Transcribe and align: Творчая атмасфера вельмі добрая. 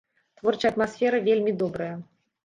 Творчая 0.39 0.69
атмасфера 0.71 1.19
вельмі 1.27 1.53
добрая. 1.61 1.91